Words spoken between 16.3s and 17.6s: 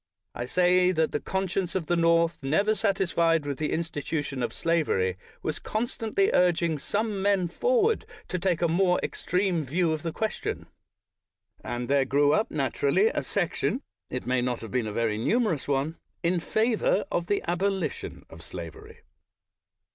favor of the